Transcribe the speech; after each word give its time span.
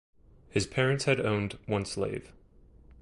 His 0.49 0.65
parents 0.65 1.03
had 1.05 1.19
owned 1.23 1.59
one 1.67 1.85
slave. 1.85 2.31